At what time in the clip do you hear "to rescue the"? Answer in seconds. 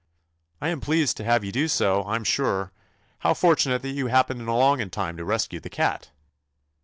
5.17-5.69